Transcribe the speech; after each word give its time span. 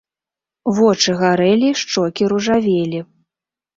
Вочы 0.77 1.11
гарэлі, 1.21 1.69
шчокі 1.81 2.31
ружавелі. 2.33 2.99